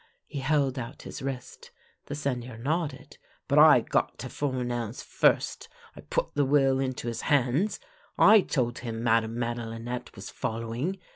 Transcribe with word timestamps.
"He 0.25 0.39
held 0.39 0.79
out 0.79 1.03
his 1.03 1.21
wrist. 1.21 1.69
The 2.07 2.15
Seigneur 2.15 2.57
nodded." 2.57 3.19
But 3.47 3.59
I 3.59 3.81
got 3.81 4.17
to 4.17 4.29
Four 4.29 4.63
nel's 4.63 5.03
first. 5.03 5.69
I 5.95 6.01
put 6.01 6.33
the 6.33 6.43
will 6.43 6.79
into 6.79 7.07
his 7.07 7.21
hands. 7.21 7.79
I 8.17 8.41
told 8.41 8.79
him 8.79 9.03
Madame 9.03 9.37
Madelinette 9.37 10.15
was 10.15 10.31
following. 10.31 10.97